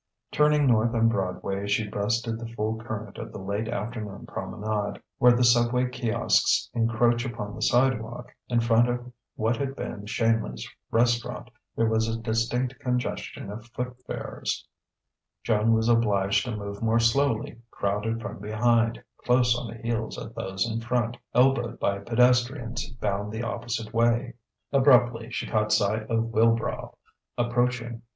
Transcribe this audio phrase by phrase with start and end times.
[0.31, 4.99] Turning north on Broadway, she breasted the full current of the late afternoon promenade.
[5.19, 10.67] Where the subway kiosks encroach upon the sidewalk, in front of what had been Shanley's
[10.89, 14.65] restaurant, there was a distinct congestion of footfarers:
[15.43, 20.33] Joan was obliged to move more slowly, crowded from behind, close on the heels of
[20.33, 24.33] those in front, elbowed by pedestrians bound the opposite way.
[24.73, 26.95] Abruptly she caught sight of Wilbrow,
[27.37, 28.01] approaching.